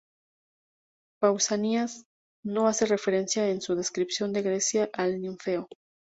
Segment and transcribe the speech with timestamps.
[1.19, 2.05] Pausanias
[2.43, 5.67] no hace referencia en su "Descripción de Grecia" al Ninfeo.